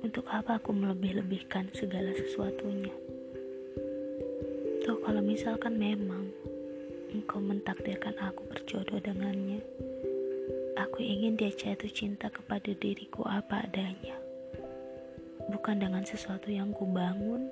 Untuk 0.00 0.24
apa 0.32 0.56
aku 0.56 0.72
melebih-lebihkan 0.72 1.76
segala 1.76 2.16
sesuatunya? 2.16 2.96
Toh 4.88 5.04
kalau 5.04 5.20
misalkan 5.20 5.76
memang 5.76 6.32
engkau 7.12 7.44
mentakdirkan 7.44 8.16
aku 8.16 8.40
berjodoh 8.48 9.04
dengannya, 9.04 9.60
aku 10.74 11.02
ingin 11.02 11.38
dia 11.38 11.54
jatuh 11.54 11.90
cinta 11.90 12.26
kepada 12.30 12.74
diriku 12.74 13.22
apa 13.26 13.62
adanya. 13.62 14.18
Bukan 15.50 15.78
dengan 15.78 16.02
sesuatu 16.02 16.50
yang 16.50 16.74
kubangun 16.74 17.50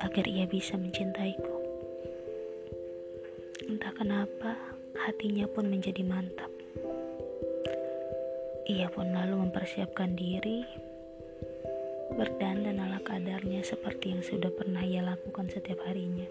agar 0.00 0.24
ia 0.24 0.48
bisa 0.48 0.76
mencintaiku. 0.80 1.56
Entah 3.64 3.92
kenapa, 3.96 4.56
hatinya 5.04 5.48
pun 5.48 5.68
menjadi 5.68 6.04
mantap. 6.04 6.52
Ia 8.64 8.88
pun 8.88 9.12
lalu 9.12 9.44
mempersiapkan 9.48 10.16
diri, 10.16 10.64
berdandan 12.16 12.80
ala 12.80 13.00
kadarnya 13.04 13.60
seperti 13.60 14.16
yang 14.16 14.22
sudah 14.24 14.48
pernah 14.52 14.80
ia 14.80 15.04
lakukan 15.04 15.52
setiap 15.52 15.84
harinya. 15.84 16.24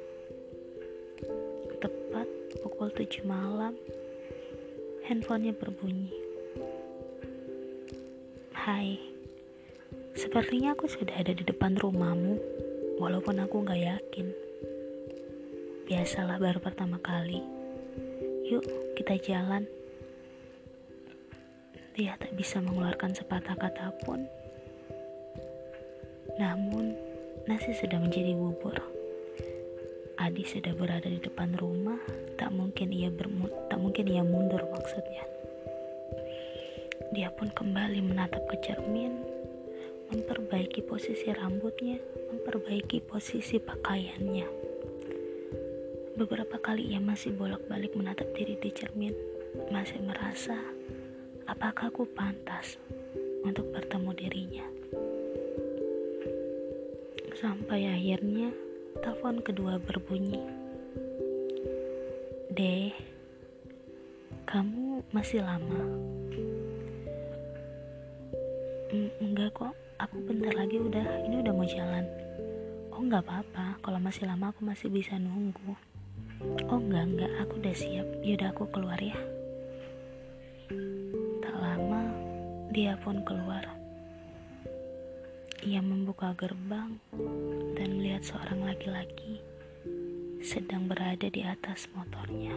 Tepat 1.77 2.27
pukul 2.61 2.89
7 2.93 3.25
malam, 3.25 3.77
handphonenya 5.03 5.51
berbunyi. 5.51 6.15
Hai, 8.55 8.95
sepertinya 10.15 10.71
aku 10.71 10.87
sudah 10.87 11.19
ada 11.19 11.35
di 11.35 11.43
depan 11.43 11.75
rumahmu, 11.75 12.39
walaupun 13.03 13.43
aku 13.43 13.67
gak 13.67 13.83
yakin. 13.83 14.31
Biasalah 15.83 16.39
baru 16.39 16.63
pertama 16.63 16.95
kali. 17.03 17.43
Yuk, 18.47 18.63
kita 18.95 19.19
jalan. 19.19 19.67
Dia 21.99 22.15
tak 22.15 22.31
bisa 22.39 22.63
mengeluarkan 22.63 23.11
sepatah 23.11 23.59
kata 23.59 23.91
pun. 24.07 24.23
Namun, 26.39 26.95
nasi 27.43 27.75
sudah 27.75 27.99
menjadi 27.99 28.31
bubur. 28.39 28.79
Adi 30.13 30.45
sudah 30.45 30.77
berada 30.77 31.09
di 31.09 31.17
depan 31.17 31.57
rumah, 31.57 31.97
tak 32.37 32.53
mungkin 32.53 32.93
ia 32.93 33.09
bermu 33.09 33.49
tak 33.65 33.81
mungkin 33.81 34.05
ia 34.05 34.21
mundur 34.21 34.61
maksudnya. 34.69 35.25
Dia 37.17 37.33
pun 37.33 37.49
kembali 37.49 37.97
menatap 38.05 38.45
ke 38.45 38.61
cermin, 38.61 39.25
memperbaiki 40.13 40.85
posisi 40.85 41.33
rambutnya, 41.33 41.97
memperbaiki 42.29 43.01
posisi 43.09 43.57
pakaiannya. 43.57 44.45
Beberapa 46.13 46.61
kali 46.61 46.93
ia 46.93 47.01
masih 47.01 47.33
bolak-balik 47.33 47.97
menatap 47.97 48.29
diri 48.37 48.53
di 48.61 48.69
cermin, 48.69 49.17
masih 49.73 49.97
merasa 50.05 50.61
apakah 51.49 51.89
aku 51.89 52.05
pantas 52.05 52.77
untuk 53.41 53.65
bertemu 53.73 54.11
dirinya. 54.13 54.65
Sampai 57.33 57.89
akhirnya 57.89 58.53
telepon 59.03 59.43
kedua 59.43 59.75
berbunyi. 59.83 60.39
Deh, 62.55 62.95
kamu 64.47 65.03
masih 65.11 65.43
lama? 65.43 65.83
Mm, 68.95 69.11
enggak 69.19 69.51
kok, 69.51 69.75
aku 69.99 70.15
bentar 70.23 70.55
lagi 70.55 70.79
udah, 70.79 71.27
ini 71.27 71.43
udah 71.43 71.53
mau 71.53 71.67
jalan. 71.67 72.07
Oh 72.95 73.03
enggak 73.03 73.27
apa-apa, 73.27 73.83
kalau 73.83 73.99
masih 73.99 74.23
lama 74.23 74.55
aku 74.55 74.63
masih 74.63 74.87
bisa 74.87 75.19
nunggu. 75.19 75.75
Oh 76.71 76.79
enggak, 76.79 77.03
enggak, 77.11 77.31
aku 77.43 77.59
udah 77.59 77.75
siap. 77.75 78.07
Yaudah 78.23 78.55
aku 78.55 78.65
keluar 78.71 78.97
ya. 78.97 79.19
Dia 82.73 82.97
pun 82.97 83.21
keluar. 83.21 83.82
Ia 85.63 85.79
membuka 85.79 86.35
gerbang 86.35 86.99
dan 87.79 87.89
melihat 87.95 88.19
seorang 88.19 88.67
laki-laki 88.67 89.39
sedang 90.43 90.91
berada 90.91 91.31
di 91.31 91.39
atas 91.39 91.87
motornya. 91.95 92.51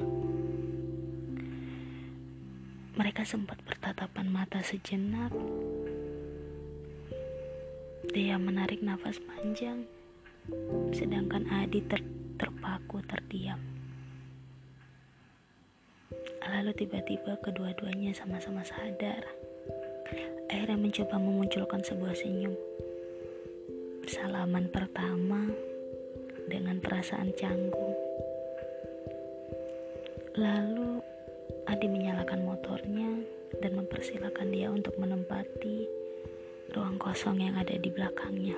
Mereka 2.98 3.22
sempat 3.22 3.62
bertatapan 3.62 4.26
mata 4.26 4.58
sejenak. 4.58 5.30
Dia 8.10 8.42
menarik 8.42 8.82
nafas 8.82 9.22
panjang, 9.22 9.86
sedangkan 10.90 11.46
Adi 11.62 11.86
ter 11.86 12.02
terpaku 12.42 13.06
terdiam. 13.06 13.62
Lalu 16.42 16.74
tiba-tiba 16.74 17.38
kedua-duanya 17.38 18.10
sama-sama 18.18 18.66
sadar. 18.66 19.22
Akhirnya 20.50 20.78
mencoba 20.78 21.22
memunculkan 21.22 21.82
sebuah 21.86 22.14
senyum. 22.18 22.54
Salaman 24.06 24.70
pertama 24.70 25.50
dengan 26.46 26.78
perasaan 26.78 27.34
canggung. 27.34 27.98
Lalu 30.38 31.02
Adi 31.66 31.90
menyalakan 31.90 32.46
motornya 32.46 33.10
dan 33.58 33.74
mempersilahkan 33.74 34.46
dia 34.54 34.70
untuk 34.70 34.94
menempati 35.02 35.90
ruang 36.70 37.02
kosong 37.02 37.42
yang 37.42 37.58
ada 37.58 37.74
di 37.74 37.90
belakangnya. 37.90 38.54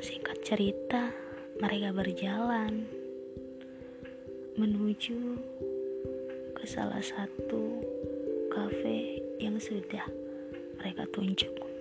Singkat 0.00 0.38
cerita, 0.40 1.12
mereka 1.60 1.92
berjalan 1.92 2.88
menuju 4.56 5.36
ke 6.56 6.64
salah 6.64 7.04
satu 7.04 7.76
kafe 8.48 9.20
yang 9.36 9.60
sudah 9.60 10.08
mereka 10.80 11.04
tunjuk. 11.12 11.71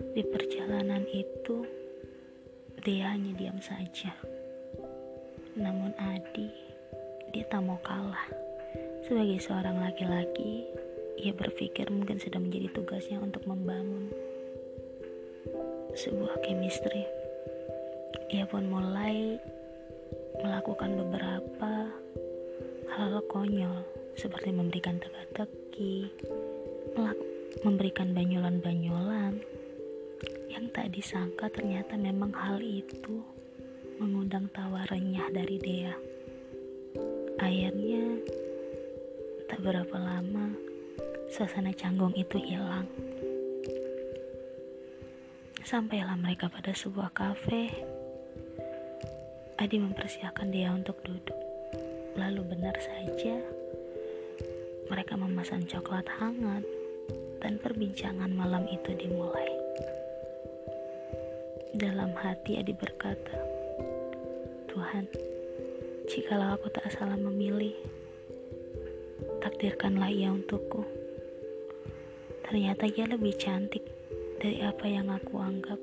Di 0.00 0.24
perjalanan 0.24 1.04
itu, 1.12 1.68
dia 2.80 3.12
hanya 3.12 3.36
diam 3.36 3.60
saja. 3.60 4.16
Namun 5.52 5.92
Adi, 6.00 6.48
dia 7.36 7.44
tak 7.52 7.60
mau 7.60 7.76
kalah. 7.84 8.24
Sebagai 9.04 9.36
seorang 9.44 9.76
laki-laki, 9.84 10.64
ia 11.20 11.36
berpikir 11.36 11.92
mungkin 11.92 12.16
sudah 12.16 12.40
menjadi 12.40 12.72
tugasnya 12.72 13.20
untuk 13.20 13.44
membangun 13.44 14.08
sebuah 15.92 16.40
chemistry. 16.40 17.04
Ia 18.32 18.48
pun 18.48 18.64
mulai 18.72 19.36
melakukan 20.40 20.96
beberapa 20.96 21.92
hal 22.96 23.20
konyol 23.28 23.84
seperti 24.16 24.48
memberikan 24.56 24.96
teka-teki, 24.96 26.08
memberikan 27.60 28.16
banyolan-banyolan 28.16 29.42
yang 30.50 30.66
tak 30.74 30.90
disangka 30.90 31.46
ternyata 31.46 31.94
memang 31.94 32.34
hal 32.34 32.58
itu 32.58 33.22
mengundang 34.02 34.50
tawa 34.50 34.82
renyah 34.90 35.30
dari 35.30 35.56
Dea. 35.62 35.94
Akhirnya, 37.38 38.18
tak 39.46 39.62
berapa 39.62 39.96
lama, 39.96 40.50
suasana 41.30 41.70
canggung 41.70 42.12
itu 42.18 42.36
hilang. 42.42 42.90
Sampailah 45.62 46.18
mereka 46.18 46.50
pada 46.50 46.74
sebuah 46.74 47.14
kafe. 47.14 47.70
Adi 49.60 49.76
mempersiapkan 49.78 50.50
dia 50.50 50.74
untuk 50.74 50.98
duduk. 51.06 51.36
Lalu 52.18 52.42
benar 52.42 52.74
saja, 52.82 53.38
mereka 54.90 55.14
memesan 55.14 55.62
coklat 55.70 56.08
hangat 56.18 56.66
dan 57.38 57.60
perbincangan 57.62 58.32
malam 58.34 58.66
itu 58.66 58.90
dimulai. 58.98 59.49
Dalam 61.80 62.12
hati 62.12 62.60
Adi 62.60 62.76
berkata, 62.76 63.40
Tuhan, 64.68 65.08
jikalau 66.12 66.52
aku 66.52 66.68
tak 66.76 66.92
salah 66.92 67.16
memilih, 67.16 67.72
takdirkanlah 69.40 70.12
ia 70.12 70.28
untukku. 70.28 70.84
Ternyata 72.44 72.84
ia 72.84 73.08
lebih 73.08 73.32
cantik 73.40 73.80
dari 74.44 74.60
apa 74.60 74.84
yang 74.84 75.08
aku 75.08 75.40
anggap, 75.40 75.80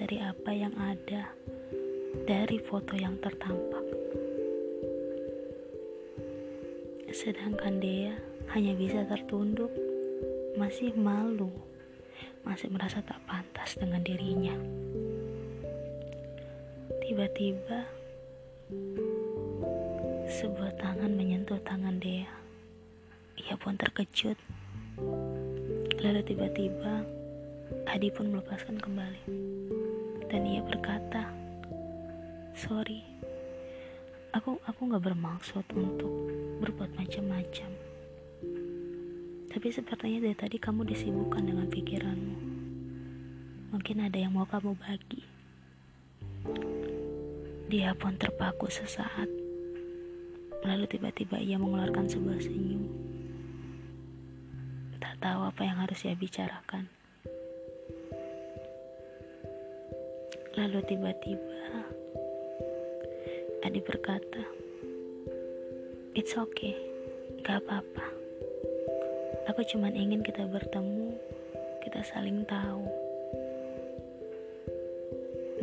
dari 0.00 0.24
apa 0.24 0.50
yang 0.56 0.72
ada, 0.80 1.28
dari 2.24 2.56
foto 2.56 2.96
yang 2.96 3.20
tertampak. 3.20 3.84
Sedangkan 7.12 7.76
dia 7.76 8.16
hanya 8.56 8.72
bisa 8.72 9.04
tertunduk, 9.04 9.68
masih 10.56 10.96
malu, 10.96 11.52
masih 12.40 12.72
merasa 12.72 13.04
tak 13.04 13.20
pantas 13.28 13.76
dengan 13.76 14.00
dirinya. 14.00 14.85
Tiba-tiba, 17.16 17.80
sebuah 20.28 20.76
tangan 20.76 21.16
menyentuh 21.16 21.56
tangan 21.64 21.96
Dea. 21.96 22.28
Ia 23.40 23.56
pun 23.56 23.72
terkejut. 23.72 24.36
Lalu 25.96 26.20
tiba-tiba 26.28 27.08
Adi 27.88 28.12
pun 28.12 28.36
melepaskan 28.36 28.76
kembali. 28.76 29.32
Dan 30.28 30.44
ia 30.44 30.60
berkata, 30.60 31.32
"Sorry. 32.52 33.00
Aku 34.36 34.60
aku 34.68 34.80
nggak 34.84 35.08
bermaksud 35.08 35.64
untuk 35.72 36.12
berbuat 36.60 37.00
macam-macam. 37.00 37.70
Tapi 39.56 39.68
sepertinya 39.72 40.28
dari 40.28 40.36
tadi 40.36 40.60
kamu 40.60 40.84
disibukkan 40.84 41.48
dengan 41.48 41.64
pikiranmu. 41.64 42.38
Mungkin 43.72 44.04
ada 44.04 44.20
yang 44.20 44.36
mau 44.36 44.44
kamu 44.44 44.76
bagi." 44.76 45.24
Dia 47.66 47.98
pun 47.98 48.14
terpaku 48.14 48.70
sesaat. 48.70 49.26
Lalu 50.62 50.86
tiba-tiba 50.86 51.42
ia 51.42 51.58
mengeluarkan 51.58 52.06
sebuah 52.06 52.38
senyum. 52.38 52.86
Tak 55.02 55.18
tahu 55.18 55.50
apa 55.50 55.62
yang 55.66 55.78
harus 55.82 55.98
ia 56.06 56.14
bicarakan. 56.14 56.86
Lalu 60.54 60.78
tiba-tiba 60.86 61.66
Adi 63.66 63.82
berkata, 63.82 64.46
It's 66.14 66.38
okay, 66.38 66.78
gak 67.42 67.66
apa-apa. 67.66 68.06
Aku 69.50 69.66
cuma 69.66 69.90
ingin 69.90 70.22
kita 70.22 70.46
bertemu, 70.46 71.18
kita 71.82 71.98
saling 72.06 72.46
tahu. 72.46 72.86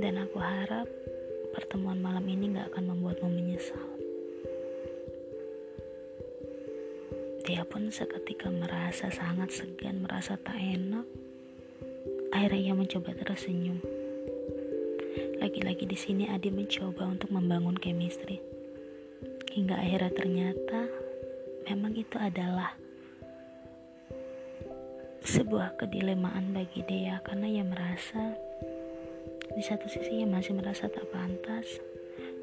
Dan 0.04 0.20
aku 0.20 0.36
harap 0.36 0.88
pertemuan 1.54 2.02
malam 2.02 2.26
ini 2.26 2.58
gak 2.58 2.74
akan 2.74 2.98
membuatmu 2.98 3.30
menyesal. 3.30 3.86
Dia 7.46 7.62
pun 7.68 7.94
seketika 7.94 8.50
merasa 8.50 9.13
sangat 9.13 9.54
segan, 9.54 10.02
merasa 10.02 10.34
tak 10.42 10.58
enak. 10.58 11.06
Akhirnya 12.34 12.60
ia 12.60 12.74
mencoba 12.74 13.13
tersenyum. 13.13 13.78
Lagi-lagi 15.38 15.86
di 15.86 15.94
sini 15.94 16.26
Adi 16.32 16.50
mencoba 16.50 17.06
untuk 17.06 17.30
membangun 17.30 17.78
chemistry. 17.78 18.42
Hingga 19.54 19.78
akhirnya 19.78 20.12
ternyata 20.18 20.80
memang 21.70 21.94
itu 21.94 22.18
adalah 22.18 22.74
sebuah 25.24 25.80
kedilemaan 25.80 26.52
bagi 26.52 26.84
dia 26.88 27.24
karena 27.24 27.48
ia 27.48 27.63
merasa 27.63 28.36
di 29.54 29.62
satu 29.62 29.86
sisi 29.86 30.22
ia 30.22 30.28
masih 30.28 30.58
merasa 30.58 30.89
tak 30.89 31.06
pantas, 31.13 31.78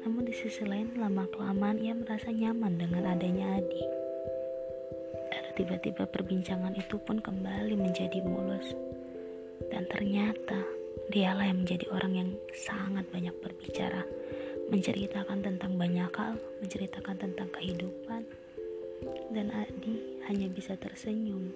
namun 0.01 0.23
di 0.23 0.31
sisi 0.31 0.63
lain 0.63 0.95
lama-kelamaan 0.95 1.77
ia 1.77 1.91
merasa 1.91 2.31
nyaman 2.31 2.79
dengan 2.79 3.03
adanya 3.11 3.59
Adi. 3.59 3.83
Dan 5.31 5.43
tiba-tiba 5.59 6.07
perbincangan 6.07 6.71
itu 6.79 6.95
pun 7.03 7.19
kembali 7.19 7.75
menjadi 7.75 8.23
mulus. 8.23 8.71
Dan 9.67 9.85
ternyata 9.91 10.63
dialah 11.11 11.51
yang 11.51 11.67
menjadi 11.67 11.85
orang 11.91 12.13
yang 12.15 12.29
sangat 12.55 13.03
banyak 13.11 13.35
berbicara, 13.43 14.07
menceritakan 14.71 15.43
tentang 15.43 15.75
banyak 15.75 16.11
hal, 16.15 16.39
menceritakan 16.63 17.15
tentang 17.19 17.51
kehidupan. 17.51 18.23
Dan 19.35 19.51
Adi 19.51 20.23
hanya 20.31 20.47
bisa 20.47 20.79
tersenyum, 20.79 21.51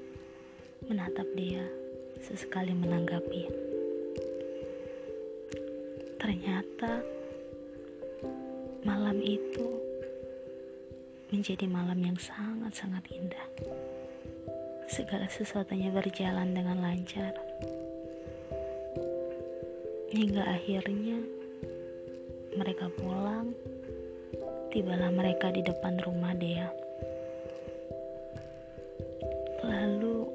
menatap 0.91 1.25
dia, 1.39 1.63
sesekali 2.19 2.75
menanggapi. 2.75 3.64
Ternyata 6.25 7.05
malam 8.81 9.21
itu 9.21 9.77
menjadi 11.29 11.69
malam 11.69 12.01
yang 12.01 12.17
sangat-sangat 12.17 13.05
indah. 13.13 13.45
Segala 14.89 15.29
sesuatunya 15.29 15.93
berjalan 15.93 16.49
dengan 16.49 16.81
lancar. 16.81 17.29
Hingga 20.09 20.49
akhirnya 20.49 21.21
mereka 22.57 22.89
pulang, 22.97 23.53
tibalah 24.73 25.13
mereka 25.13 25.53
di 25.53 25.61
depan 25.61 26.01
rumah 26.09 26.33
Dea. 26.33 26.73
Lalu 29.61 30.25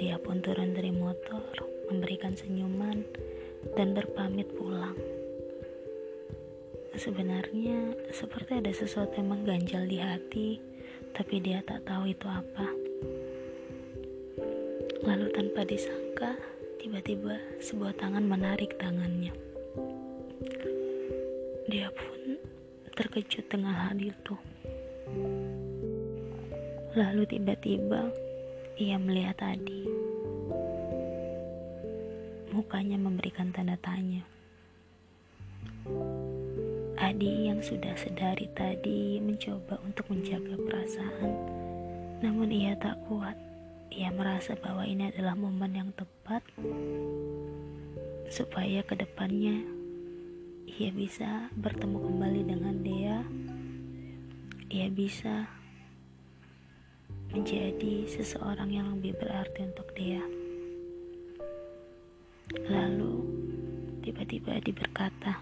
dia 0.00 0.16
pun 0.16 0.40
turun 0.40 0.72
dari 0.72 0.88
motor, 0.88 1.52
memberikan 1.92 2.32
senyuman 2.32 3.04
dan 3.74 3.94
berpamit 3.94 4.50
pulang. 4.54 4.96
Sebenarnya 6.96 7.94
seperti 8.10 8.60
ada 8.60 8.72
sesuatu 8.74 9.14
yang 9.16 9.32
mengganjal 9.32 9.86
di 9.86 9.98
hati, 10.02 10.58
tapi 11.14 11.38
dia 11.38 11.62
tak 11.62 11.86
tahu 11.86 12.10
itu 12.10 12.26
apa. 12.26 12.66
Lalu 15.00 15.26
tanpa 15.32 15.64
disangka, 15.64 16.36
tiba-tiba 16.82 17.40
sebuah 17.62 17.96
tangan 17.96 18.26
menarik 18.26 18.76
tangannya. 18.76 19.32
Dia 21.70 21.88
pun 21.94 22.36
terkejut 22.98 23.46
dengan 23.48 23.72
hal 23.72 23.96
itu. 23.96 24.34
Lalu 26.98 27.22
tiba-tiba 27.30 28.10
ia 28.76 28.98
melihat 28.98 29.38
Adi. 29.46 29.99
Mukanya 32.50 32.98
memberikan 32.98 33.54
tanda 33.54 33.78
tanya. 33.78 34.26
Adi 37.00 37.48
yang 37.48 37.62
sudah 37.62 37.94
sedari 37.96 38.50
tadi 38.52 39.22
mencoba 39.22 39.80
untuk 39.86 40.10
menjaga 40.10 40.58
perasaan, 40.58 41.32
namun 42.20 42.50
ia 42.50 42.76
tak 42.76 42.98
kuat. 43.06 43.38
Ia 43.90 44.10
merasa 44.14 44.54
bahwa 44.58 44.82
ini 44.86 45.10
adalah 45.10 45.34
momen 45.34 45.74
yang 45.74 45.90
tepat 45.94 46.42
supaya 48.30 48.82
ke 48.86 48.94
depannya 48.94 49.80
ia 50.80 50.90
bisa 50.94 51.50
bertemu 51.58 51.98
kembali 51.98 52.42
dengan 52.46 52.76
dia. 52.80 53.16
Ia 54.70 54.88
bisa 54.88 55.50
menjadi 57.34 58.06
seseorang 58.06 58.70
yang 58.70 58.86
lebih 58.96 59.18
berarti 59.18 59.66
untuk 59.66 59.90
dia. 59.98 60.22
Lalu 62.50 63.14
tiba-tiba 64.02 64.58
diberkata, 64.58 65.38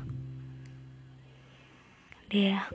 "Dia, 2.29 2.69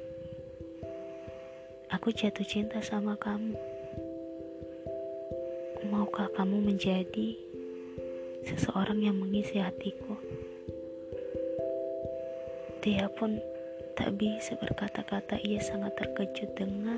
aku 1.93 2.09
jatuh 2.09 2.41
cinta 2.41 2.81
sama 2.81 3.13
kamu. 3.21 3.53
Maukah 5.93 6.33
kamu 6.33 6.65
menjadi 6.65 7.37
seseorang 8.41 9.05
yang 9.05 9.21
mengisi 9.21 9.61
hatiku?" 9.61 10.17
Dia 12.81 13.05
pun 13.13 13.37
tak 13.93 14.17
bisa 14.17 14.57
berkata-kata, 14.57 15.37
ia 15.45 15.61
sangat 15.61 15.93
terkejut 15.93 16.49
dengan 16.57 16.97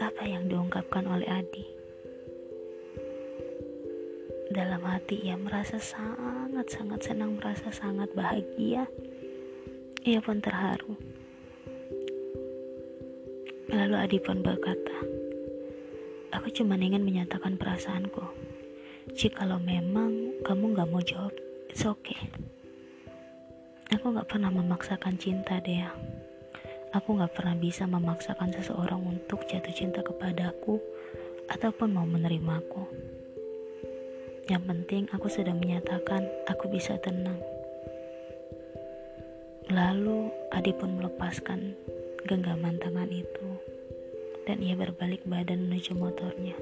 apa 0.00 0.24
yang 0.24 0.48
diungkapkan 0.48 1.04
oleh 1.04 1.28
Adi. 1.28 1.73
Dalam 4.54 4.86
hati 4.86 5.18
ia 5.18 5.34
merasa 5.34 5.82
sangat-sangat 5.82 7.02
senang, 7.02 7.34
merasa 7.34 7.74
sangat 7.74 8.06
bahagia. 8.14 8.86
Ia 10.06 10.22
pun 10.22 10.38
terharu. 10.38 10.94
Lalu 13.74 13.94
Adi 13.98 14.18
pun 14.22 14.46
berkata, 14.46 14.94
Aku 16.38 16.54
cuma 16.54 16.78
ingin 16.78 17.02
menyatakan 17.02 17.58
perasaanku. 17.58 18.22
Jikalau 19.18 19.58
memang 19.58 20.38
kamu 20.46 20.78
gak 20.78 20.86
mau 20.86 21.02
jawab, 21.02 21.34
it's 21.66 21.82
okay. 21.82 22.30
Aku 23.90 24.14
gak 24.14 24.30
pernah 24.30 24.54
memaksakan 24.54 25.18
cinta 25.18 25.58
dia. 25.66 25.90
Aku 26.94 27.18
gak 27.18 27.34
pernah 27.34 27.58
bisa 27.58 27.90
memaksakan 27.90 28.54
seseorang 28.54 29.02
untuk 29.02 29.42
jatuh 29.50 29.74
cinta 29.74 29.98
kepadaku 29.98 30.78
ataupun 31.50 31.90
mau 31.90 32.06
menerimaku. 32.06 33.03
Yang 34.44 34.62
penting 34.68 35.04
aku 35.08 35.32
sudah 35.32 35.56
menyatakan 35.56 36.28
aku 36.44 36.68
bisa 36.68 37.00
tenang. 37.00 37.40
Lalu 39.72 40.28
Adi 40.52 40.76
pun 40.76 41.00
melepaskan 41.00 41.72
genggaman 42.28 42.76
tangan 42.76 43.08
itu 43.08 43.48
dan 44.44 44.60
ia 44.60 44.76
berbalik 44.76 45.24
badan 45.24 45.64
menuju 45.64 45.96
motornya. 45.96 46.52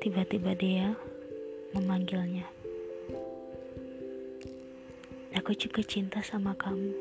Tiba-tiba 0.00 0.56
dia 0.56 0.96
memanggilnya. 1.76 2.48
Aku 5.36 5.52
juga 5.52 5.84
cinta 5.84 6.24
sama 6.24 6.56
kamu. 6.56 6.96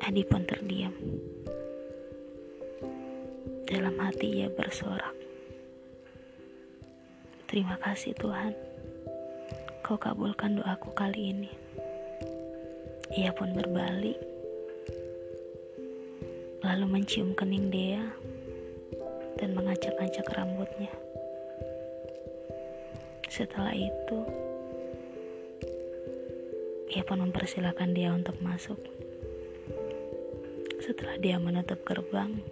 Adi 0.00 0.24
pun 0.24 0.48
terdiam. 0.48 0.96
Dalam 3.70 3.94
hati 4.02 4.42
ia 4.42 4.50
bersorak. 4.50 5.14
Terima 7.46 7.78
kasih 7.78 8.18
Tuhan. 8.18 8.50
Kau 9.86 9.94
kabulkan 9.94 10.58
doaku 10.58 10.90
kali 10.90 11.30
ini. 11.30 11.50
Ia 13.14 13.30
pun 13.30 13.54
berbalik. 13.54 14.18
Lalu 16.66 16.84
mencium 16.90 17.30
kening 17.38 17.70
dia 17.70 18.02
dan 19.38 19.54
mengacak-acak 19.54 20.26
rambutnya. 20.34 20.90
Setelah 23.30 23.70
itu, 23.70 24.18
ia 26.90 27.06
pun 27.06 27.22
mempersilahkan 27.22 27.94
dia 27.94 28.10
untuk 28.10 28.34
masuk. 28.42 28.82
Setelah 30.82 31.22
dia 31.22 31.38
menutup 31.38 31.86
gerbang, 31.86 32.42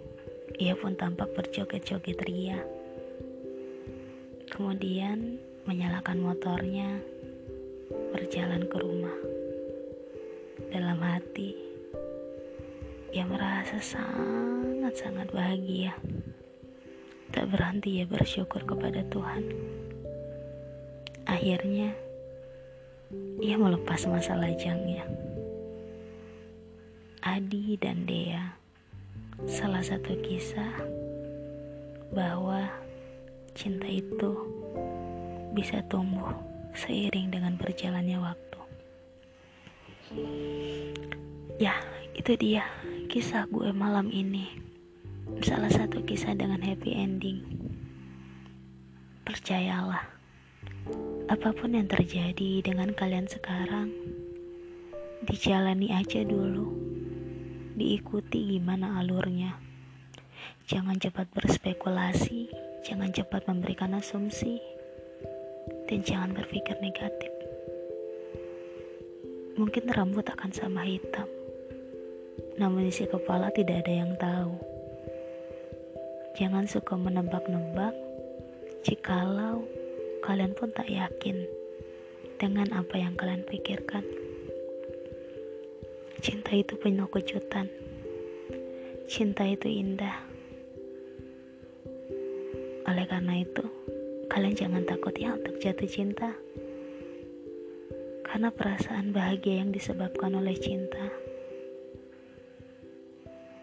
ia 0.59 0.75
pun 0.75 0.91
tampak 0.91 1.31
berjoget-joget 1.39 2.19
ria. 2.27 2.59
Kemudian 4.51 5.39
menyalakan 5.63 6.19
motornya, 6.19 6.99
berjalan 8.11 8.67
ke 8.67 8.75
rumah. 8.75 9.17
Dalam 10.67 10.99
hati, 10.99 11.55
ia 13.15 13.23
merasa 13.23 13.79
sangat-sangat 13.79 15.31
bahagia. 15.31 15.95
Tak 17.31 17.47
berhenti 17.55 18.03
ia 18.03 18.05
bersyukur 18.05 18.59
kepada 18.67 18.99
Tuhan. 19.07 19.47
Akhirnya, 21.23 21.95
ia 23.39 23.55
melepas 23.55 24.03
masa 24.11 24.35
lajangnya. 24.35 25.07
Adi 27.23 27.79
dan 27.79 28.03
Dea, 28.03 28.58
salah 29.47 29.79
satu 29.79 30.19
kisah 30.19 30.73
bahwa 32.11 32.67
cinta 33.55 33.87
itu 33.87 34.35
bisa 35.55 35.79
tumbuh 35.87 36.33
seiring 36.75 37.31
dengan 37.31 37.55
berjalannya 37.55 38.19
waktu. 38.19 38.61
Ya, 41.61 41.75
itu 42.17 42.33
dia 42.35 42.65
kisah 43.07 43.45
gue 43.47 43.69
malam 43.71 44.09
ini. 44.09 44.49
Salah 45.45 45.69
satu 45.69 46.01
kisah 46.03 46.33
dengan 46.33 46.59
happy 46.59 46.91
ending. 46.97 47.39
Percayalah 49.23 50.17
Apa 51.29 51.53
pun 51.53 51.77
yang 51.77 51.85
terjadi 51.85 52.65
dengan 52.65 52.89
kalian 52.97 53.29
sekarang, 53.29 53.93
dijalani 55.29 55.93
aja 55.93 56.25
dulu. 56.25 56.73
Diikuti 57.79 58.59
gimana 58.59 58.99
alurnya. 58.99 59.55
Jangan 60.67 60.99
cepat 60.99 61.31
berspekulasi, 61.31 62.51
jangan 62.83 63.07
cepat 63.07 63.47
memberikan 63.47 63.95
asumsi, 63.95 64.59
dan 65.87 66.03
jangan 66.03 66.35
berpikir 66.35 66.75
negatif. 66.83 67.31
Mungkin 69.55 69.95
rambut 69.95 70.27
akan 70.27 70.51
sama 70.51 70.83
hitam, 70.83 71.23
namun 72.59 72.91
isi 72.91 73.07
kepala 73.07 73.47
tidak 73.55 73.87
ada 73.87 73.93
yang 73.95 74.11
tahu. 74.19 74.59
Jangan 76.35 76.67
suka 76.67 76.99
menebak-nebak, 76.99 77.95
jikalau 78.83 79.63
kalian 80.27 80.51
pun 80.51 80.67
tak 80.75 80.91
yakin 80.91 81.47
dengan 82.43 82.75
apa 82.75 82.99
yang 82.99 83.15
kalian 83.15 83.47
pikirkan. 83.47 84.18
Cinta 86.19 86.51
itu 86.51 86.75
penuh 86.75 87.07
kejutan. 87.07 87.71
Cinta 89.07 89.47
itu 89.47 89.71
indah. 89.71 90.19
Oleh 92.83 93.07
karena 93.07 93.39
itu, 93.39 93.63
kalian 94.27 94.55
jangan 94.55 94.83
takut 94.83 95.15
ya 95.15 95.31
untuk 95.33 95.55
jatuh 95.63 95.87
cinta. 95.87 96.35
Karena 98.27 98.51
perasaan 98.51 99.15
bahagia 99.15 99.63
yang 99.63 99.71
disebabkan 99.71 100.35
oleh 100.35 100.53
cinta 100.59 101.07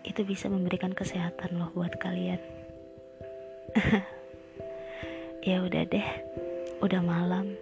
itu 0.07 0.25
bisa 0.25 0.49
memberikan 0.49 0.97
kesehatan 0.97 1.61
loh 1.61 1.71
buat 1.77 1.93
kalian. 2.01 2.41
ya 5.47 5.63
udah 5.63 5.85
deh 5.87 6.09
udah 6.83 7.01
malam 7.05 7.55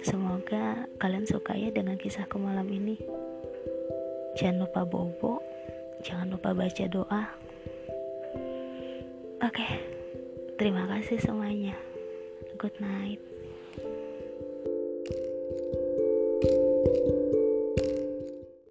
semoga 0.00 0.88
kalian 0.96 1.28
suka 1.28 1.52
ya 1.52 1.68
dengan 1.68 2.00
kisahku 2.00 2.40
malam 2.40 2.64
ini 2.72 2.96
jangan 4.42 4.66
lupa 4.66 4.82
bobo. 4.82 5.38
Jangan 6.02 6.34
lupa 6.34 6.50
baca 6.50 6.84
doa. 6.90 7.22
Oke 9.38 9.66
terima 10.58 10.90
kasih 10.90 11.22
semuanya. 11.22 11.78
Good 12.58 12.82
night 12.82 13.31